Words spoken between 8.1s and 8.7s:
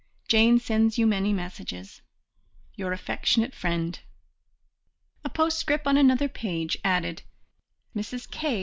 K.